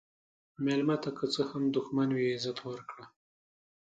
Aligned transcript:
مېلمه 0.65 0.95
ته 1.03 1.09
که 1.17 1.25
څه 1.33 1.41
هم 1.49 1.63
دښمن 1.75 2.09
وي، 2.13 2.25
عزت 2.35 2.57
ورکړه. 2.67 3.05